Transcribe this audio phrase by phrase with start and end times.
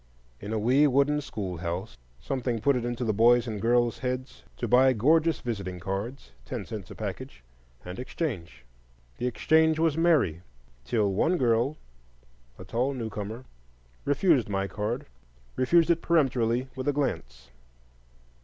[0.39, 4.67] In a wee wooden schoolhouse, something put it into the boys' and girls' heads to
[4.67, 8.65] buy gorgeous visiting cards—ten cents a package—and exchange.
[9.19, 10.41] The exchange was merry,
[10.85, 11.77] till one girl,
[12.57, 13.45] a tall newcomer,
[14.03, 17.51] refused my card,—refused it peremptorily, with a glance.